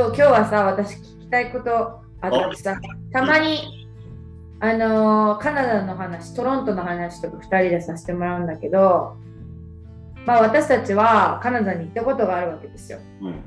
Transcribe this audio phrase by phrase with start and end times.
[0.00, 2.80] そう、今日はさ、私聞きたいことあってさ、
[3.12, 3.86] たまに、
[4.58, 9.18] あのーカナダの話、トロントの話とか2人でさせてもらうんだけど、
[10.24, 12.98] まあ私たちはカナダに行ったことがあるわけですよ。
[13.20, 13.42] うん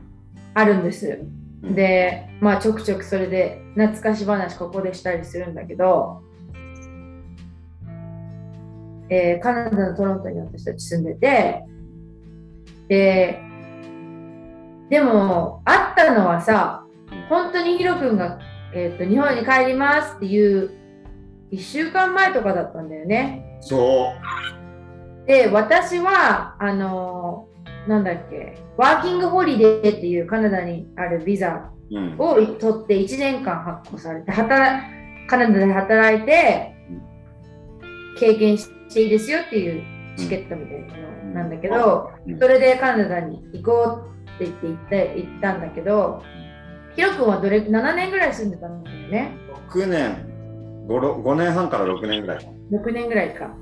[0.54, 1.20] あるんです。
[1.64, 6.22] うんで、まあちょくちょくそれで懐かし話ここでしたりするんだけど、
[9.10, 11.64] えーカナダのトロントに私たち住んでて、
[12.90, 13.42] で、
[14.94, 16.86] でも、会ったのはさ、
[17.28, 18.38] 本当にヒロ君が、
[18.76, 20.70] えー、と日本に帰りますっていう
[21.52, 23.58] 1週間前とかだったんだよね。
[23.62, 24.14] そ
[25.26, 31.72] で、私は、あのーなんだっけ、ワーキングホリデーっていうカナダにあるビザ。
[32.20, 34.84] を取って1年間発行されて、働
[35.28, 36.76] カナダで働いて、
[38.20, 39.84] 経験していいですよっていう
[40.18, 40.88] チケットみたいな
[41.24, 46.24] のなんだけど、うんそれでカナダに行こうって言って行って行ったんだけど、
[46.96, 49.38] ヒロ君はどれ7年ぐらい住んでたんだよね。
[49.72, 50.34] 6年
[50.88, 52.50] 5、5年半から6年ぐらい。
[52.72, 53.56] 6年ぐらいか。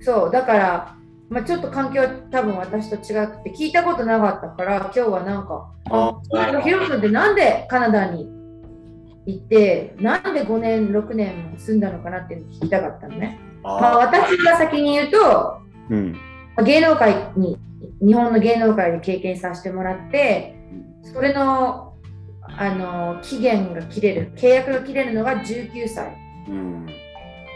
[0.00, 0.94] そう、だから、
[1.28, 8.30] まあ、ちょっと環境は多分私と違くて、聞いたことなかったから、今日はなんか、あ、そういえばヒロ君ってなんでカナダに
[9.26, 13.38] 行って、なんで5年、6年も住んだのかなっていうのを聞きたかったのね。
[13.62, 15.58] まあ、あ私が先に言うと、
[15.90, 16.12] うん。
[16.56, 17.58] まあ芸能界に、
[18.00, 20.54] 日本の芸能界で経験させてもらって、
[21.02, 21.94] それの、
[22.42, 26.16] あの、期限が切れる、契約が切れるのが19歳。
[26.48, 26.86] うん。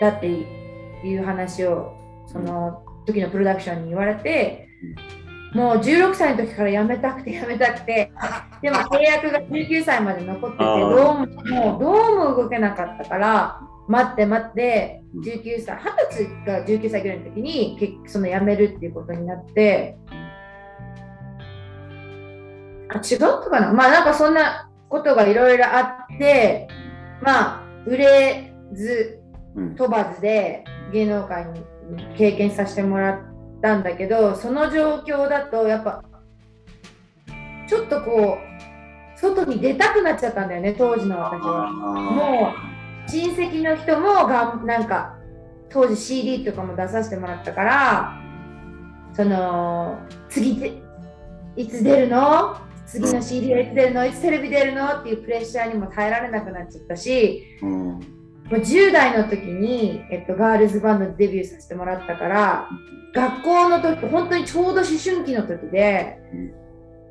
[0.01, 4.69] だっていう話をその時のプロダクションに言われて、
[5.55, 8.11] もう16歳の時から辞めたくて辞めたくて
[8.63, 11.93] でも契約が19歳まで残っててどうももうど
[12.31, 19.99] うも動けなかったから待って待ってうん19歳20歳が19歳ぐらいの時にその辞めるっていうことになって
[22.95, 23.73] あ違ったかな？
[23.73, 26.69] まあなんかそんなことがいろいろあって
[27.23, 29.21] まあ売れず
[29.55, 29.75] うん。
[29.77, 31.65] 問ばずで芸能界に
[32.17, 33.21] 経験させてもらっ
[33.61, 36.03] たんだけどその状況だとやっぱ
[37.69, 41.71] ちょっとこう外に出たくなっちゃったんだよね当時の私は。
[41.71, 42.53] も
[43.07, 45.17] う親戚の人もがんなんか
[45.71, 48.21] 当時 CD とかも出させてもらったから
[49.15, 50.83] その次で
[51.57, 52.57] いつ出るの？
[52.87, 57.71] 次の CD はいつ出るのいつテレビ出るのっていうプレッシャーにも耐えられなくなっちゃったしうん。
[57.71, 62.69] もう10代の時に、えっと、ガールズバンドでデビューさせてもらったから
[63.15, 66.19] 学校の時本当にちょうど思春期の時で、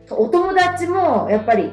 [0.09, 1.71] お友達もやっぱり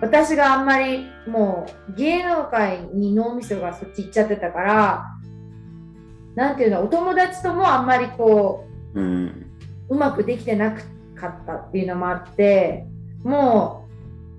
[0.00, 5.04] 私があんまりもう芸能界に脳みそがそっち行っちゃってたから
[6.34, 9.26] なんていうのお友達ともあんまりこうん。
[9.88, 12.86] ううまくできてなかったっていうのもあって
[13.24, 13.86] も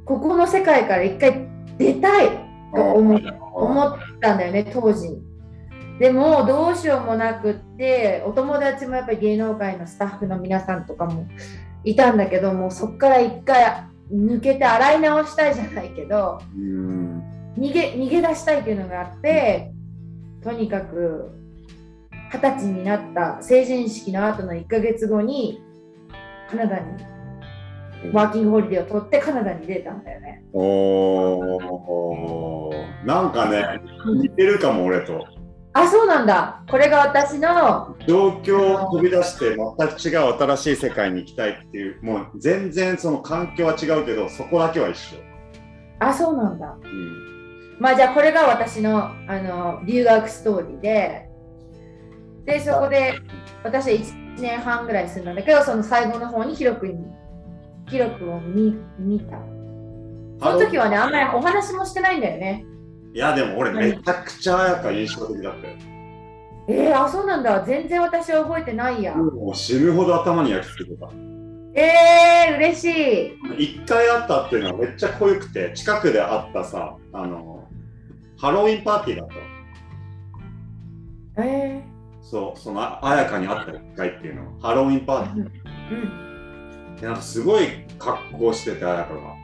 [0.04, 2.30] うここの世界から一回出たい
[2.74, 3.44] と思って。
[3.54, 5.22] 思ったんだよね当時
[6.00, 11.28] でもどうしようもなくってお友達もやっぱり芸能界のスタッフの皆さんとかも
[11.84, 17.24] いたんだけどもうそこから一回抜けて洗い直したいじゃないけどうん。
[17.58, 19.72] 逃げ逃げ出したいっていうのがあって
[20.44, 21.30] とにかく
[22.32, 25.62] 二十歳になった成人式の後の1ヶ月後に
[26.50, 27.13] カナダに
[28.12, 30.44] ワーキングホリデーを取ってカナダに出たんだよね。
[30.54, 35.26] おーなんかね、似てるかも、俺と。
[35.76, 45.18] あそうなんだこれが私の状況を飛び出して全く違う新しい世界に行きたいっていう、もう全然その環境は違うけど、そこだけは一緒。
[46.00, 47.78] あそうなんだうん。
[47.80, 51.28] まあじゃあこれが私のあの留学ストーリーで
[52.46, 53.14] でそこで
[53.64, 56.98] 私は1年半ぐらい住んだんだけどその最後の方にヒロ君に
[57.88, 59.38] ヒロ君を見見た
[60.40, 62.66] その時はねあんまりお話もしてないんだよね
[63.14, 65.74] いや、でも俺めちゃくちゃ彩香印象的だったよ。
[66.68, 71.10] えー、あそうなんだ全然私は覚えてないやもう死ぬほど頭に焼き付けてた。
[71.76, 72.86] えー、嬉し
[73.58, 77.68] い一回会ったっていうのはめっちゃ濃ゆくて、近くで会ったさ、あの、
[78.38, 79.28] ハロウィンパーティーだっ
[81.36, 81.48] たの。
[81.48, 81.84] え
[82.22, 85.46] そう、その彩香に会った一回っていうのは、ハロウィンパーティー。
[85.46, 85.50] ー、
[85.92, 86.33] うん
[87.04, 87.68] でなんかすごい
[88.00, 89.36] 格好してて、彩香が。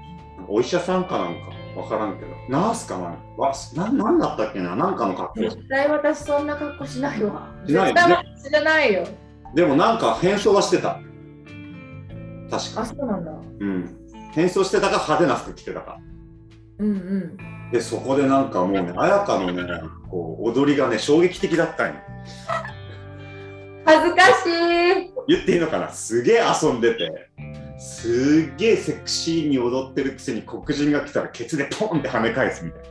[0.48, 9.04] お医者さんかなんかわからんけど、ナースかなわななんだったっけななんかの格好絶対私そんな格好しないわしない絶対私じゃないよ
[9.54, 11.02] でもなんか変装はしてた。
[12.50, 12.86] 確あか。
[12.86, 13.98] そうなんだうん。
[14.32, 16.00] 変装してたか派手な服着てたか。
[16.78, 17.38] うんうん
[17.74, 19.64] で、そこでなんかもうね、彩香のね、
[20.10, 21.96] こう、踊りがね、衝撃的だったんよ。
[23.86, 27.30] 恥ずかしい言っていいのかなすげえ遊んでて、
[27.80, 32.84] すっげえセクシーに踊ってるくせに黒人が来たらケツでポンって跳ね返すみたい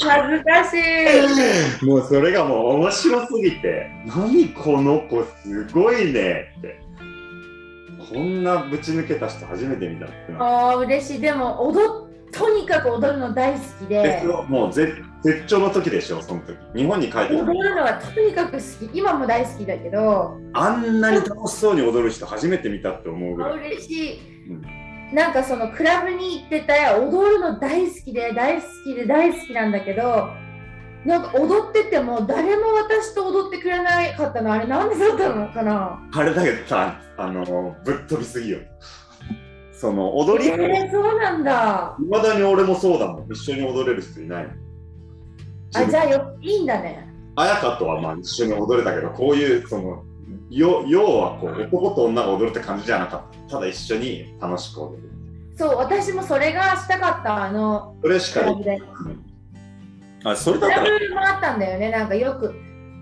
[0.00, 1.86] 恥ずかしい。
[1.86, 6.80] なもうそれがもう面白すぎて何この子すごいねって
[8.12, 11.20] こんなぶち抜けた人初めて見たってなああ、嬉しい。
[11.20, 14.02] でも、踊っ、とにかく踊るの大好きで。
[14.02, 14.22] で。
[14.48, 16.56] もう絶絶頂の時でしょその時。
[16.76, 17.34] 日本に帰って。
[17.34, 18.98] 踊るのはとにかく好き。
[18.98, 23.58] 今も大好きだけど、あんなに楽しそうに踊る人初めて見たって思うぐあらい。
[23.68, 24.50] 嬉しい。
[24.50, 25.14] うん。
[25.14, 30.28] なんかそのクラブに行ってた踊るの大好きで大好きで大好きなんだけど
[31.06, 34.52] なんか踊ってても誰も私と踊ってくれなかったの。
[34.52, 35.98] あれなんでだったのかな。
[36.12, 38.58] あれだけどさあのぶっ飛びすぎよ
[39.78, 40.50] その踊り。
[40.50, 41.96] えー、そうなんだ。
[42.00, 43.32] いまだに俺もそうだもん。
[43.32, 44.48] 一緒に踊れる人いない。
[45.74, 47.08] あじゃあよいいんだね。
[47.36, 50.02] 綾香とはまあ一緒に踊れたけどこういうその
[50.50, 53.54] よ要はこう男と女が踊るって感じじゃなかった。
[53.54, 55.08] ただ一緒に楽しく踊る
[55.56, 58.80] そう私もそれがしたかったあのそれしかで
[60.24, 60.90] あそれだクったら。
[60.90, 61.90] ラブもあったんだよね。
[61.90, 62.54] なんかよく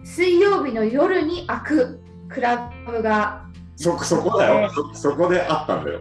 [0.05, 3.46] 水曜日の夜に開くクラブが。
[3.76, 4.70] そそこだよ。
[4.70, 6.00] そそこであったんだよ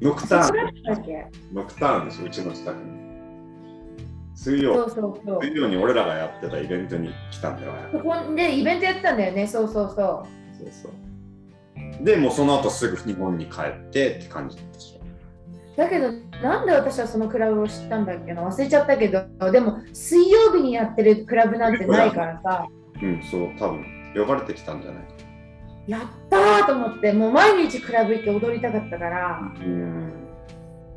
[0.00, 0.54] ノクターン
[1.54, 3.06] ノクターンでしょうちの近くに。
[4.34, 4.74] 水曜。
[4.74, 5.40] そうそうそう。
[5.42, 9.46] 水曜に俺らがやってたイベントに来たんだよ綾香そこでイベントやってたんだよね。
[9.46, 9.94] そうそうそう。
[9.94, 10.92] そうそう。
[12.04, 14.96] で、もうその後すぐ日本に帰ってって感じでしょ。
[15.76, 16.12] だけど
[16.42, 18.42] なんで私はそのクラブを知ったんだっけな？
[18.42, 19.24] 忘れちゃったけど。
[19.50, 22.66] でも水曜日にやってるクラブなんてないからさ。
[23.02, 23.84] うん、そう、多分
[24.14, 25.15] 呼ばれてきたんじゃないか。
[25.86, 26.00] やっ
[26.30, 30.12] たーと思ってもう毎日クラブ行って踊りたかったからうん。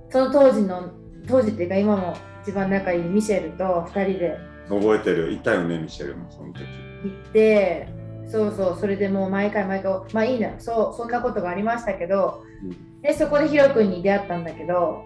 [0.09, 0.91] その当時の
[1.27, 4.37] 当時っていうか今も一番仲いいミシェルと2人で
[4.69, 5.31] 覚えてる。
[5.31, 6.61] いたよね、ミシェルもその時。
[7.03, 7.87] 行って
[8.27, 15.03] そうそうそれでもう毎回毎回まあいいなそうそんなことがありましたけどうんでそこでヒロ君に出会ったんだけど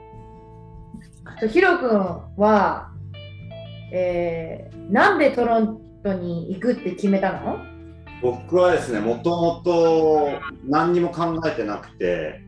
[1.50, 1.90] ヒロ君
[2.38, 2.92] は、
[3.92, 7.58] えーなんでトロントに行くって決めたの？
[8.24, 12.40] 僕はですね、もともと何にも考えてなくて、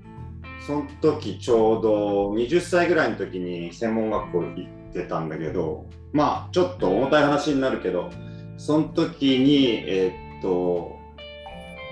[0.66, 8.10] その時ちょうど20歳ぐらいの時に専門学校行ってたんだけど、まあちょっと重たい話になるけど、
[8.58, 10.96] その時に、えーっと、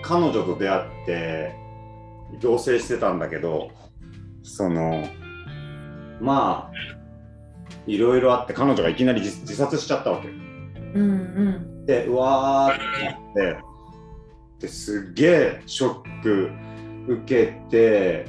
[0.01, 1.53] 彼女と出会って
[2.39, 3.69] 同棲してたんだけど、
[4.43, 5.05] その、
[6.21, 6.73] まあ、
[7.85, 10.29] いろいろあって彼女がいきなり自自殺しちゃったわけ。
[10.29, 10.39] うん
[10.95, 11.05] う
[11.69, 13.72] んでうわーってなって
[14.59, 16.51] ですっげえショック
[17.07, 18.25] 受けて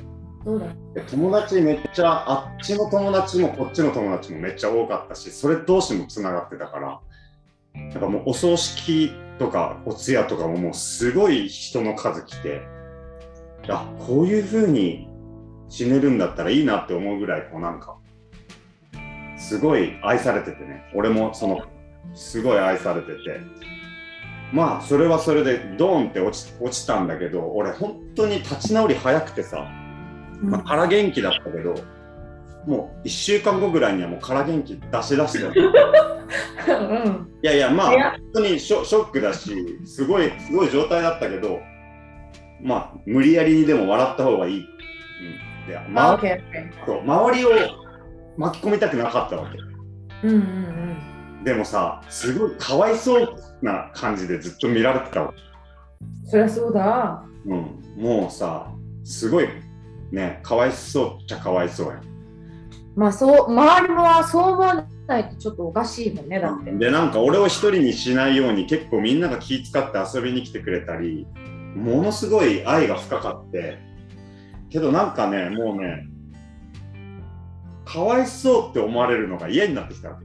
[1.10, 7.00] 友達めっちゃあっちの友達もこっちの友達もめっちゃ多かったしそれ同士もつながってたから
[7.74, 12.62] なんかもうお葬式とかお通夜とかももうすごい人の数来て
[13.68, 15.08] あこういう風に
[15.68, 17.96] 死ねるんだったらいいなって思うぐらいこうなんか
[19.38, 20.90] すごい愛されててね。
[20.94, 21.62] 俺もその
[22.14, 23.40] すごい愛されてて
[24.52, 29.68] まあそれはそれでドーンって落ち落ちたんだけど俺本当に立ち直り早くてさ、
[30.40, 31.74] まあ、空元気だったけど
[32.66, 35.52] もう1週間後ぐらいにはもう空元気出し出してる
[36.68, 36.70] う
[37.08, 37.28] ん。
[37.42, 38.00] いやいやまあ本
[38.34, 39.54] 当にショショックだし
[39.84, 41.60] すごいすごい状態だったけど
[42.62, 47.50] まあ無理やりにでも笑った方がいい、うん、で周ケーオッケそう周りを
[48.36, 49.58] 巻き込みたくなかったわけ。
[49.58, 49.62] ー
[50.24, 51.44] うんうんうん。
[51.44, 55.32] でもさすごいかわいそうな感じでずっと見られてたわ。
[55.32, 57.24] けそりゃそうだ。
[57.46, 58.70] うん、もうさ、
[59.02, 59.48] すごい
[60.12, 62.00] ね、かわいそうっちゃかわいそうや
[62.94, 66.70] まあそう周りもそう思わないとちょっとおかしいもんねだって。
[66.70, 66.78] ん。
[66.78, 71.26] で、なんか俺を一人にしないように結構みんなが気遣って遊びに来てくれたり、
[71.74, 73.78] ものすごい愛が深かって、
[74.70, 76.06] けどなんかね、もうね、
[77.84, 80.24] かわいそうって思われるのが嫌になってきたわけ。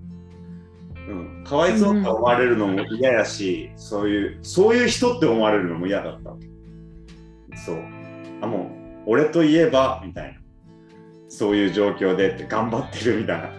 [1.10, 6.30] うん、かわいそうって思われるのも嫌やし、そういう、そういう人って思われるのも嫌だった。
[7.66, 7.84] そう。
[8.42, 8.72] あ、も
[9.06, 10.40] う、俺といえば、みたいな。
[11.28, 13.50] そういう状況でって頑張ってるみたいな。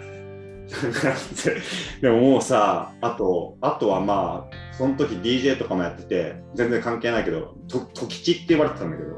[2.01, 9.11] でももうさ、あと、あとはまあ、その時 DJ とかもやってて、全然関係ないけど、と、ときちって言われてたんだけど、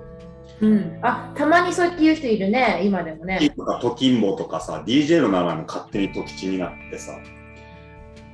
[0.63, 7.19] うんあたまにそうやって言う人いるね今でもねとか、ときんぼとかさ、DJ の名前も勝手にときちになってさ、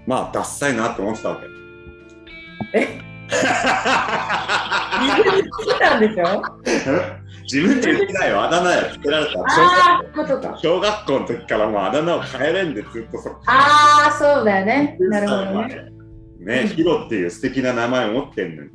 [0.08, 1.46] まあ、ダッサいなって思ってたわけ。
[2.72, 2.98] え？
[3.28, 5.46] 自分で聞
[5.76, 6.42] いたんでしょ？
[7.42, 9.32] 自分で言ってないよ、あだ名やつけられた。
[9.32, 14.96] 小小学校の時からもうあだ名を変えれんでずっとそああそうだよね。
[14.98, 15.88] なるほどね。
[16.40, 18.70] ね、ヒロっていう素敵な名前を持ってんのに。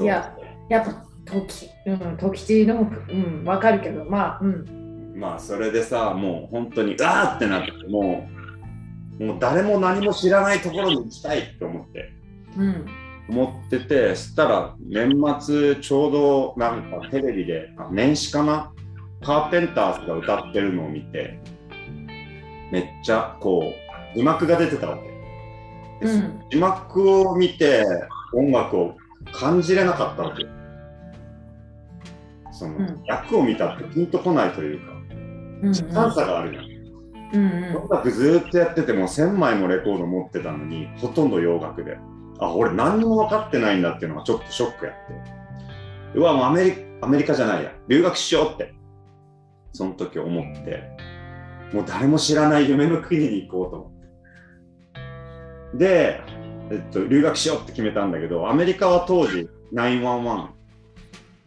[0.00, 0.34] いや
[0.70, 5.14] やっぱ時、うん、時地の、うん、わかるけど、まあ、うん。
[5.14, 8.35] まあそれでさもう本当にあーってなってもう
[9.18, 12.12] もう誰も何も知らないところに行きたいって思って
[12.56, 12.86] うん。
[13.28, 18.72] 思っててそしたら年末ちょうどなんかテレビであ年始かな？
[19.22, 21.40] カーペンターズが歌ってるのを見て
[22.70, 23.72] めっちゃこ
[24.14, 26.06] う字幕が出てたわけ。
[26.06, 27.84] でうん字幕を見て
[28.34, 28.96] 音楽を
[29.32, 30.44] 感じれなかったわけ。
[32.52, 34.92] その、うん役を見たってピンとこないというか、
[35.62, 35.72] うん。
[35.72, 36.65] 時間差があるじゃん。
[37.32, 37.76] うん。
[37.76, 41.98] 音楽ずーっとやってても1000枚もレコード持ってたのにほとんど洋楽で。
[42.38, 44.94] あ俺何にも分かってないんだっていうのがちょっとショックやっ
[46.14, 46.18] て。
[46.18, 47.72] うわもうアメリアメリカじゃないや。
[47.88, 48.74] 留学しようって。
[49.72, 50.82] その時思って。
[51.72, 53.90] もう誰も知らない夢の国に行こうと思っ
[55.72, 55.78] て。
[55.78, 56.20] で、
[56.70, 60.48] えっと、留学しようって決めたんだけどアメリカは当時911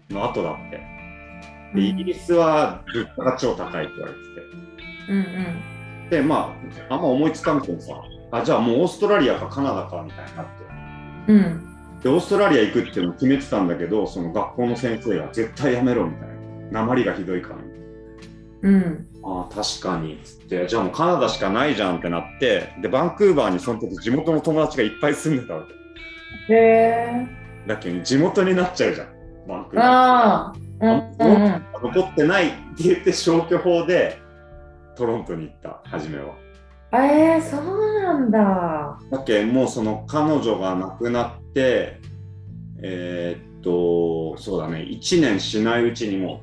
[0.09, 0.89] の後だって。
[1.73, 4.78] でイギリスは物価が超高いって言われてて
[5.09, 5.21] うんう
[6.07, 6.09] ん。
[6.09, 6.55] で、ま
[6.89, 7.93] あ、あんま思いつかんけどさ、
[8.31, 10.51] あ、じゃあもうオーストラリアかカナダかみたいになって。
[11.27, 11.99] うん。
[12.01, 16.29] で、オーストラリア行くっていうのを決めてたんだけど、その学校の先生が絶対やめろみたい
[16.71, 16.81] な。
[16.81, 17.61] 鉛がひどいから、ね。
[18.61, 19.07] うん。
[19.23, 20.19] ああ、確かに。
[20.23, 25.65] つって、じゃあもうカナダしかないじゃんってなって、で、バンクーバーにその時地元の友達がいっぱい住んでたわ
[26.47, 26.53] け。
[26.53, 27.27] へえ。
[27.67, 29.07] だけど地元になっちゃうじゃん、
[29.47, 29.85] バンクーバー。
[29.85, 30.53] ああ。
[30.81, 31.63] うんうんうん。
[31.93, 34.21] 残ってないって言って消去法で
[34.99, 36.35] トロントに行った、初めは。
[36.91, 38.99] えー、そうなんだ。
[39.09, 42.01] だっけもうその彼女が亡くなって
[42.81, 46.41] えーっとそうだね1年しないうちにも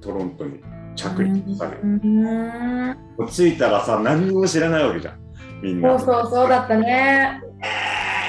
[0.00, 0.60] うトロントに
[0.96, 2.96] 着陸したね、うん。
[3.28, 5.20] 着いたらさ何にも知らないわけじゃん
[5.62, 7.40] みんなそうそうそうだったね。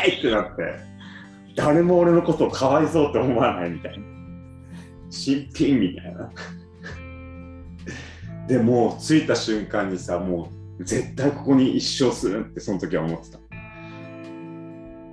[0.05, 0.61] えーいってなって
[1.55, 4.05] 誰も俺のことをかわいそうって思わないみたいな
[5.09, 6.29] 新品みたいな
[8.47, 10.49] でもう着いた瞬間にさも
[10.79, 13.39] う絶対ここに一生するってその時は思ってた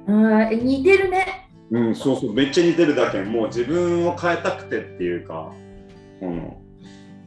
[0.07, 1.49] うん、え似てるね。
[1.71, 5.53] うん、そうそう、めっちゃ似てるだけん、もう自分を変えたくてっていうか、
[6.21, 6.61] この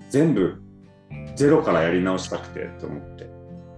[0.09, 0.61] 全部
[1.35, 3.27] ゼロからやり直したくてと思って。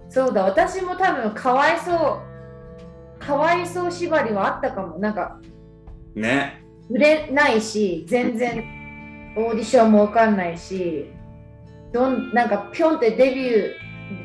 [0.10, 2.22] そうだ、私も多分かわいそ
[3.22, 3.26] う。
[3.26, 5.00] かわいそう縛りはあったかも。
[5.00, 5.40] なんか、
[6.16, 6.64] ね。
[6.90, 8.64] 売れないし、全然
[9.38, 11.10] オーディションもわかんないし、
[11.92, 13.74] どんなんかぴょんってデビュ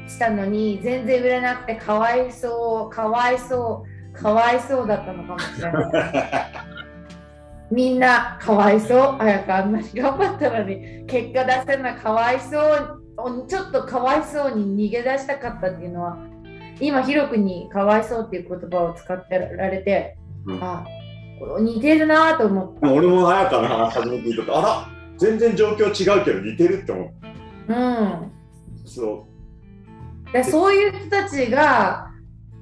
[0.06, 5.84] ーしたのに、全然売れなくてかわいそう、かわいそう、かわいそうだったのかもしれない。
[7.70, 16.18] みんなかわいそう、あやかあんなに頑張ったのに、結果出せないかわいそう、ちょっとかわいそうに逃げ出したかったっていうのは、
[16.80, 20.16] 今、ヒロ君にかわいそうっていう言葉を使ってられて、
[20.46, 20.84] うんあ
[21.60, 22.92] 似てるなと思った。
[22.92, 27.33] 俺も綾香の話初めて聞いたと、あら、全然状況違うけど似てるって思った。
[27.68, 28.32] うん、
[28.84, 29.26] そ
[30.32, 32.10] でそういう人たちが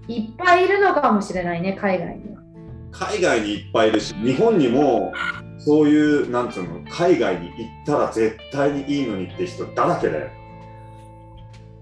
[0.09, 2.41] いっぱいいるのかもしれないね、海外には。
[2.41, 2.45] う。
[2.91, 5.13] 海外にいっぱいいるし、日本にも
[5.59, 10.31] そういう、なんつうの、海外に行ったら絶対にいいのにって人だらけだよ。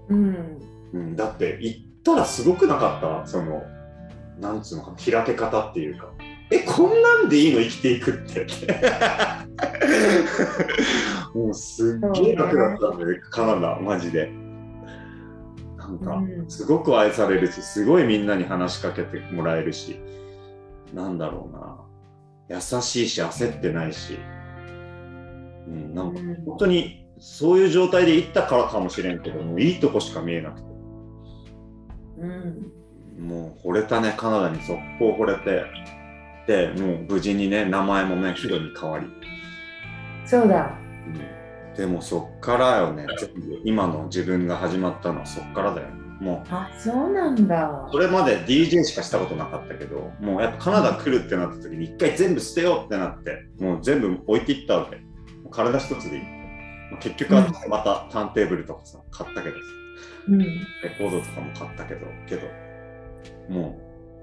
[0.09, 0.59] うん、
[0.93, 3.27] うん、だって行ったらすごくなかった？
[3.27, 3.63] その
[4.39, 6.09] なんつうのかな開け方っていうか
[6.49, 7.61] えこんなんでいいの？
[7.61, 8.45] 生きていくって
[11.33, 14.31] もうすっげえ楽だったんで、カナダマジで。
[15.77, 16.49] なんかうん。
[16.49, 19.99] すごく愛されるしすごいみんなに話しかけてもらえるし。
[20.93, 22.57] なんだろうな。
[22.57, 24.17] 優しいし焦ってないし、
[25.67, 26.35] うん、なんかうん。
[26.45, 30.67] 本当にそういう状態で行ったからかもしれんけどもういいとこしか見えなくて。
[32.17, 35.65] うん、もう惚れたねカナダに速攻惚れて。
[36.47, 39.05] でもう無事にね名前もねヒロに変わり、
[40.31, 40.77] そうだ。
[41.07, 41.75] うん。
[41.75, 43.05] でもそっからよね。
[43.65, 45.93] 今の自分が始まったのはそっからだよね。
[46.21, 47.85] もあ、そうなんだ。
[47.89, 47.91] う。
[47.91, 55.01] それまで DJ しかしたことなかったけどもうやっぱカナダ来るってなった時に一回全部捨てようってなってもう全部置いていったわけ。
[55.49, 56.23] 体一つでいい
[56.91, 59.61] まあ結局はまたターンテーブルとかさ買ったけどさ。
[60.29, 60.45] うん、レ
[60.97, 62.47] コードとかも買ったけど、けど、
[63.49, 63.81] も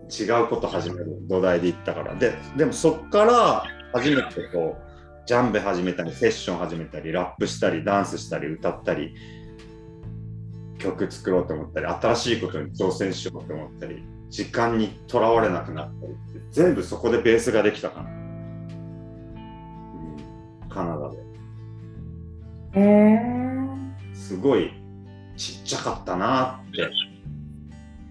[0.09, 2.15] う違うこと始める土台で行ったから。
[2.15, 4.88] で、でもそっから初めてこう、
[5.29, 9.15] ジャンベ始めたり、セッション始めたり、ラップしたり、ダンスしたり、歌ったり、
[10.79, 18.09] 曲作ろうと思ったり、新しいことに挑戦しようと思ったり、時間にとらわれなくなったりって、全部そこでベースができたかな。
[18.09, 18.13] う
[20.65, 21.19] ん、カナダで。
[22.73, 23.21] へえ
[24.15, 24.73] すごい
[25.37, 26.89] ちっちゃかったなって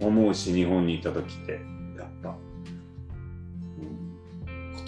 [0.05, 1.59] 思うし日本にいた時って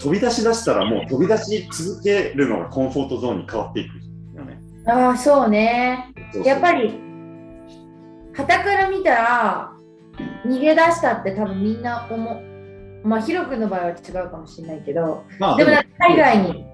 [0.00, 3.94] 飛び出しだしたらもう飛び出し続けるのがコンフォートゾーンに変わっていく
[4.36, 4.58] よね。
[4.86, 6.12] ああそうね。
[6.44, 6.98] やっぱり
[8.34, 9.72] 傍から見たら
[10.46, 13.06] 逃げ出したって多分みんな思う。
[13.06, 15.24] まあヒロ君の場合は違うかもしれないけど。
[15.38, 16.64] まあでも海外に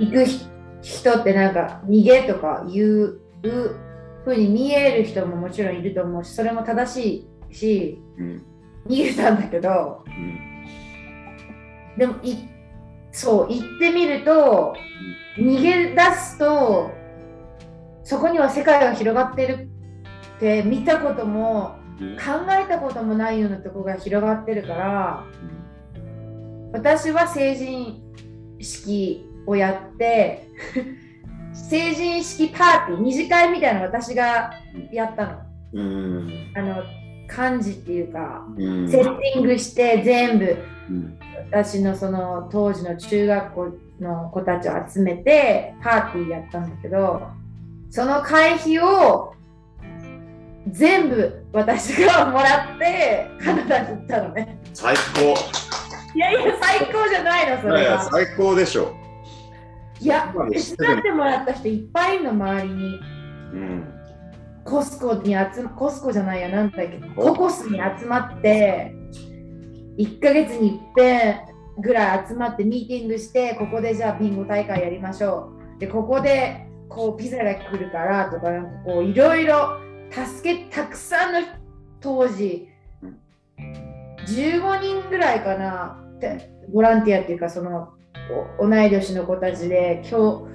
[0.00, 0.06] うん。
[0.06, 0.46] 行くひ
[0.80, 8.42] 人ってなんか逃げとかいうふうに見える人ももちろんいると思うしそれも正しいしうん。
[8.88, 10.04] 逃げたんだけど。
[10.06, 10.38] うん。
[11.98, 12.51] でもい
[13.12, 14.74] そう行ってみると
[15.38, 16.90] 逃げ出すと
[18.02, 19.70] そこには世界が広がってる
[20.36, 25.24] って見たこともうん考えたこともないようなとこが広がってるから
[26.72, 28.02] 私は成人
[28.58, 30.48] 式をやって
[31.52, 34.52] 成人式パーティー二次会みたいなの私が
[34.90, 35.32] やったの。
[35.74, 36.52] うん。
[36.56, 36.82] あの
[37.28, 38.88] 幹事っていうかうん。
[38.88, 40.56] セッティングして全部
[40.90, 41.18] うん
[41.50, 43.68] 私のその当時の中学校
[44.00, 47.28] の子たちを集めてパーティーやったんだけど
[47.90, 49.34] その会費を
[50.68, 54.58] 全部私がもらってカナダに行ったのね。
[54.72, 55.34] 最高。
[56.14, 57.80] いやいや最高じゃないのそれは。
[57.80, 58.94] や最高でしょ。
[60.00, 62.84] いや手伝ってもらった人いっぱいいるの周りに。
[63.52, 63.94] うん。
[64.64, 68.94] コスコに集まコスコじゃないやなんだっけココスに集まって
[69.98, 71.40] 1ヶ月に一遍
[71.78, 75.80] ぐらい集まってミーティングしてここでじゃあビンゴ大会やりましょう。
[75.80, 78.50] でここでこうピザが来るからとか
[78.84, 79.78] こういろいろ
[80.10, 81.40] 助けたくさんの
[82.00, 82.68] 当時
[84.26, 85.98] 15人ぐらいかな
[86.72, 87.94] ボランティアっていうかその
[88.60, 90.46] 同い年の子たちで今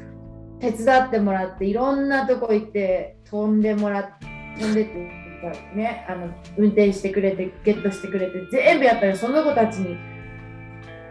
[0.59, 4.25] 日手伝ってもらっていろんなとこ行って飛んでもらって
[4.59, 5.26] 飛んでって。
[5.51, 9.97] かねあの運転してくれてゲットしてくれて全部やったらその子たちに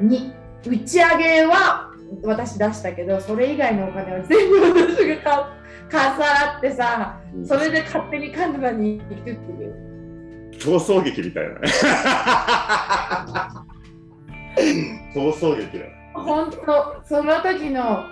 [0.00, 0.32] に
[0.66, 1.90] 打ち上げは
[2.22, 5.52] 私出したけどそれ以外のお金は全部私がか
[5.90, 9.86] かさらってさそれで勝手にカナダに行くっていう
[10.58, 11.60] 逃走劇みたいなね。
[15.14, 15.90] 逃走劇だよ。
[16.14, 18.04] 本当その時の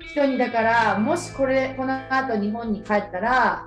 [0.00, 3.66] 人にだからもしこれこの後日本に帰ったら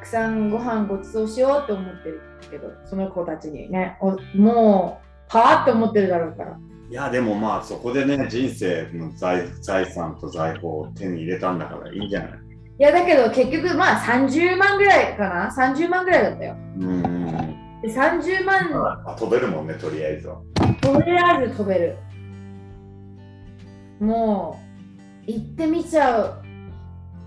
[0.00, 5.00] くさんご飯ごちそうしようって思ってるけどその子たちにねおも
[5.32, 6.58] うはあって思ってるだろうから。
[6.90, 12.30] いやでもまあそこでね人生の財財産と財宝を手に入れたんだからいいんじゃない？
[12.78, 16.56] いやだけど結局まあ30万ぐらいかな？30万ぐらいだったよ。
[16.80, 17.22] うん
[17.82, 20.40] で30万あ飛べるもんねとりあえずは。
[20.80, 21.96] とりあえず飛べる。
[24.00, 24.58] も
[25.26, 26.40] う行ってみちゃ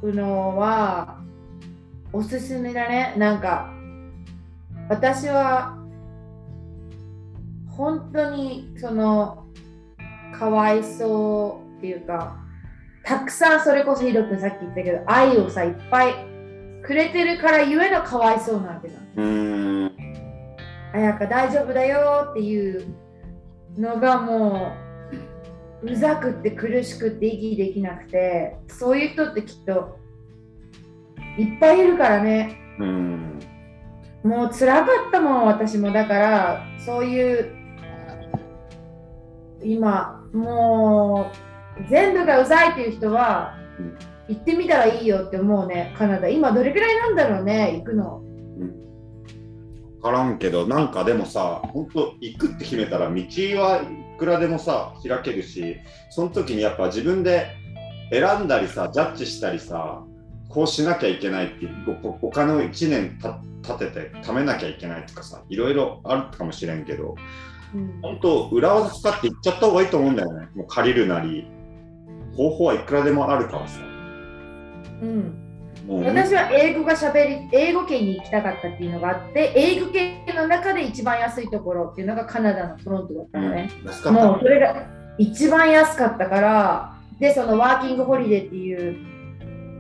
[0.02, 1.21] うのは
[2.14, 3.14] おすすめだね。
[3.18, 3.72] なんか
[4.90, 5.78] 私は
[7.70, 9.46] 本当にその
[10.38, 12.38] かわいそうっていうか
[13.04, 16.14] たくさんそれこそヒロ君さっき言ったけど愛をさいっぱい
[16.84, 19.92] くれてるからゆえのかわいそうなわけだうん。
[20.94, 22.86] あやか大丈夫だよっていう
[23.78, 24.74] のがも
[25.82, 29.98] ううざくって苦しくって息できなくてそういう人ってきっと
[31.38, 32.58] いっぱいいるからね。
[32.80, 33.40] うん。
[34.24, 37.56] もう辛かったもん私もだからそういう
[39.64, 41.32] 今も
[41.80, 46.30] う全部がうざいっていう人はうん行ってみたらいいよって思うねカナダ。
[46.30, 48.22] 今どれくらいなんだろうね行くの。
[50.02, 53.84] 分からんけどなんかでもさ本当行くって決めたら道は
[54.16, 55.78] いくらでもさ開けるし
[56.10, 57.48] その時にやっぱ自分で
[58.12, 60.04] 選んだりさジャッジしたりさ
[60.52, 61.68] こうしなきゃいけないって
[62.22, 67.16] お金を1年た立てて貯めなきゃいけないとかさいろいろあるかもしれんけど
[67.74, 68.00] うん。
[68.02, 70.50] 本当裏技使って行っちゃった方がいいと思うんだよね。
[70.56, 71.48] もう借りるなり
[72.36, 73.80] 方法はいくらでもあるからさ。
[75.02, 75.38] うん。
[75.88, 84.14] 私は英語がしゃべり英語圏に行きたかったっていうのがあって英語圏の中で一番安いところっていうのがカナダのトロントだったのね、うん。
[84.14, 84.86] もうそれが
[85.18, 88.98] 一番安かったからでそのワーキングホリデーっていう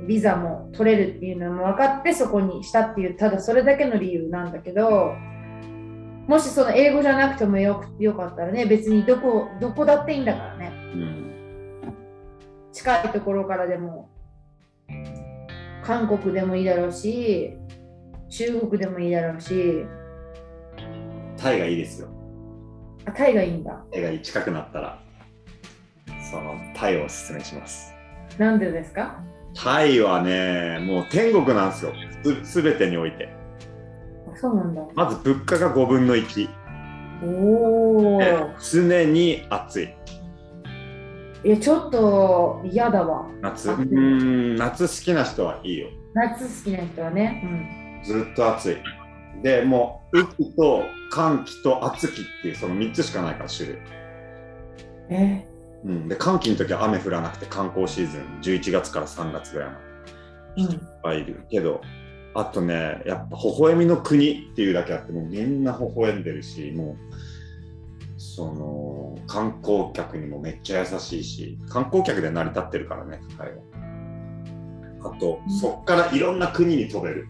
[0.08, 5.14] ビザも取れるっていうのも分かってそこにしたっていうただそれだけの理由なんだけど
[6.28, 10.72] もしその英語じゃなくてもよくよかったらね別にどこどこだっていいんだからね。
[10.94, 11.32] うん。
[12.72, 14.10] 近いところからでも
[15.84, 17.54] 韓国でもいいだろうし
[18.30, 19.86] 中国でもいいだろうし。
[21.38, 22.08] タイがいいですよ。
[23.06, 23.84] あタイがいいんだ。
[23.92, 25.02] タイが近くなったら
[26.32, 27.94] そのタイをおすすめします。
[28.38, 29.20] なんでですか？
[29.54, 33.30] タイはねもう天国なんですよすすべてにおいて
[34.32, 36.62] あそうなんだまず物価が5分の1
[37.24, 38.20] おお。
[38.60, 39.94] 常に暑い。
[41.44, 43.28] いや、ちょっと嫌だわ。
[43.42, 43.72] 夏。
[43.72, 45.88] うん、夏好きな人はいいよ。
[46.14, 48.02] 夏好きな人はね。
[48.04, 48.78] ずっと暑い。
[49.44, 53.78] で、もう、雨季と寒気と暑気っていう、その3つしかないから、種類。
[53.78, 55.14] うん。
[55.14, 55.48] え
[55.84, 59.78] うん、で、寒気の時は雨降らなくて観光シーズン、11月から3月ぐらいま
[60.56, 60.72] でうん。
[60.72, 61.82] いっぱいいるけど、
[62.34, 67.13] あとね、やっぱ微笑みの国っていうだけあって、もうみんな微笑んでるし、もう、
[68.17, 73.58] その、観光客にもめっちゃ優しいし、観光客で成り立ってるからね、彼は。
[75.04, 77.28] あと、そっからいろんな国に飛べる。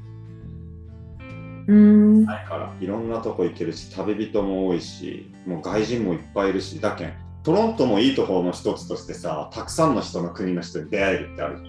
[1.68, 2.26] うん。
[2.26, 11.60] からいろんなとこ行けるし旅人も多いしもう外人もいっぱいいるしだけんトロントもいいところの一つとしてさたくさんの人の国の人に出会えるってある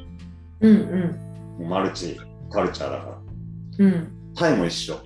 [0.60, 0.76] うん
[1.60, 1.68] うん。
[1.68, 3.06] マルチカルチャーだか
[3.78, 4.12] らうん。
[4.34, 4.98] タイも一緒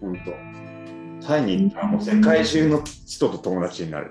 [0.00, 0.32] ほんと
[1.26, 4.10] タイに行ったらもう世界中の人と友達になる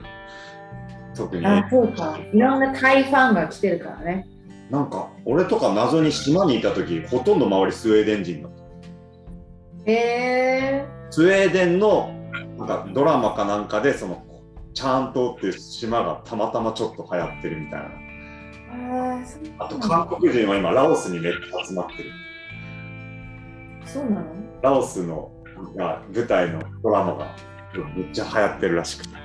[1.15, 2.17] 特にあ、そうか。
[2.33, 4.27] いろんなタイファンが来てるからね。
[4.71, 8.51] なんか俺とか謎に島にいた時ほとんど周りスウェーデン人だっ
[9.85, 12.11] たへえスウェーデンの
[12.57, 14.23] なんかドラマかなんかでその
[14.73, 17.89] チャーン島っていう島がたまたまちょっと流行ってるみたいな。
[18.75, 19.55] ー。
[19.59, 22.12] あと韓国人は今ラオスにめっちゃ集まってる。
[23.86, 24.25] そうなの？
[24.62, 25.31] ラオスの
[25.75, 27.36] が舞台のドラマが
[27.95, 29.15] めっちゃ流行ってるらしくて。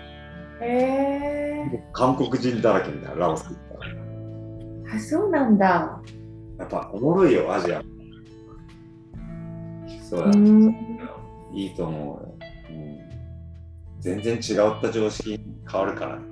[0.60, 0.64] へ
[1.72, 4.96] え韓国人だらけみたいなラオス行ったら。
[4.96, 6.00] あ、そうなんだ。
[6.58, 7.80] やっぱおもろいよアジア。
[10.02, 10.74] そうだ、うん。
[11.52, 12.28] いいと思う
[14.00, 15.37] 全然違った常識
[15.70, 16.22] 変わるからね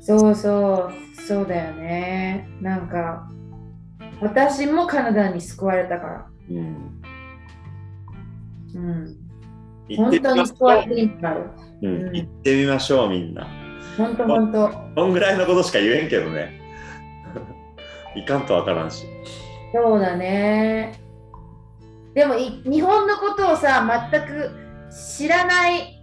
[0.00, 2.48] そうそう、そうだよね。
[2.60, 3.28] なんか、
[4.20, 6.26] 私もカナダに救われたから。
[6.48, 7.02] うん
[8.74, 9.16] うん。
[9.96, 11.40] 本当に救われていいんだよ。
[11.82, 13.48] う、うんうん行ってみましょうみんな
[13.96, 14.70] 本当本当。
[14.94, 16.60] こんぐらいのことしか言えんけどね
[18.14, 19.06] いかんとわからんし
[19.72, 20.92] そうだね。
[22.14, 24.50] でもい日本のことをさ、全く
[24.90, 26.00] 知らない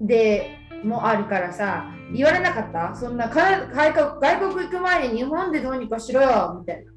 [0.00, 2.94] でもあるからさ、言われなかった？
[2.94, 6.92] そんなか外国外国行く前に日本でどうにかしろよみたいな。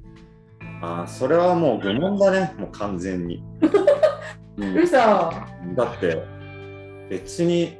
[0.82, 3.42] あーそれはもう愚問だねもう完全に、
[4.56, 4.74] うん。
[4.78, 4.96] 嘘。
[4.96, 6.22] だって
[7.10, 7.78] 別に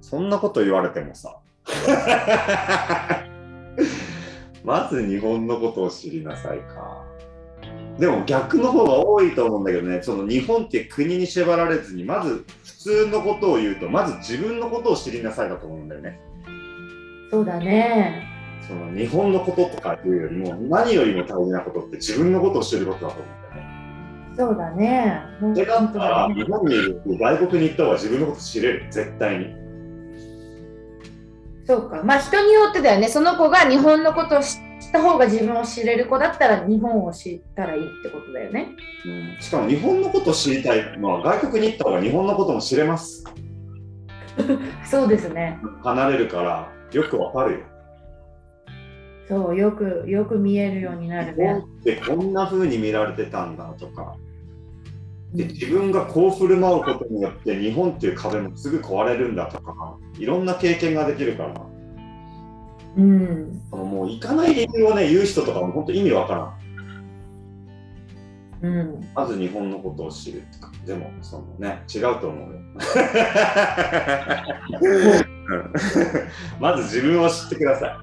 [0.00, 1.36] そんなこと言われてもさ。
[4.64, 7.04] まず日本のことを知りなさいか
[7.98, 16.20] でも逆の方が多いと思うんだけどねその日本って国に縛られずにまず普通のことを言うとまず自分のことを知りなさいだと思うんだよね
[17.30, 18.28] そうだね。
[18.66, 25.22] その日本のこととかいうよりも何よりも大事なことって自分のことを知ることだと思うんだよねそうだね。
[25.40, 29.46] 本それだったらね日本にいる外国に行った方が自分のこと知れる絶対に
[31.66, 32.02] そうか。
[32.04, 33.08] まあ人によってだよね。
[33.08, 38.68] その子が日本のことを知った方が自分を知れる子だったら日本を知ったらいいってことだよね。
[39.04, 43.24] うんしかも日本のことを知りたいのは外国に行った方が日本のことも知れます
[44.88, 45.58] そうですね。
[45.82, 47.58] 離れるからよくわかるよ
[49.26, 51.60] そう、よく、よく見えるようになるね日本。
[51.60, 54.16] ってこんな風に見られてたんだとか
[55.32, 61.54] で自分がこう振る舞うことによって日本っていう壁もすぐ壊れるんだとかいろんな経験ができるから
[62.96, 63.60] うん。
[63.70, 69.08] もう行かない理由をね言う人とかも本当意味わからんうん。
[69.14, 72.60] まず日本のことを知るとかでもそのね違うと思うよ
[74.80, 75.72] うん
[76.60, 77.96] まず自分を知ってください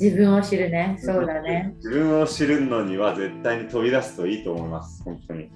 [0.00, 0.96] 自分を知るね。
[0.98, 1.72] そうだね。
[1.76, 5.48] 自分を知るのには絶対に飛び出すといいと思います本当に